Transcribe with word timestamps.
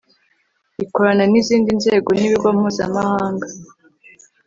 ikorana 0.83 1.23
n 1.31 1.33
izindi 1.41 1.69
nzego 1.79 2.09
n 2.19 2.21
ibigo 2.27 2.47
mpuzamahanga 2.57 3.47